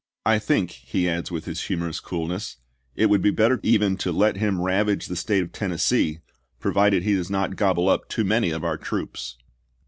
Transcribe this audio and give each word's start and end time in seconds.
"I 0.35 0.39
think," 0.39 0.71
he 0.71 1.07
adds, 1.07 1.29
with 1.29 1.45
his 1.45 1.65
humorous 1.65 1.99
coolness, 1.99 2.57
"it 2.95 3.05
would 3.05 3.21
be 3.21 3.29
better 3.29 3.59
even 3.61 3.97
to 3.97 4.11
let 4.11 4.37
him 4.37 4.59
ravage 4.59 5.05
the 5.05 5.15
State 5.15 5.43
of 5.43 5.51
Tennessee, 5.51 6.21
pro 6.59 6.71
vided 6.73 7.03
he 7.03 7.13
does 7.13 7.29
not 7.29 7.55
gobble 7.55 7.87
up 7.87 8.09
too 8.09 8.23
many 8.23 8.49
of 8.49 8.63
our 8.63 8.77
troops." 8.79 9.37